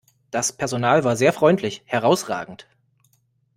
Das 0.31 0.51
Personal 0.51 1.03
war 1.03 1.15
sehr 1.15 1.31
freundlich, 1.31 1.83
herrausragend! 1.85 2.65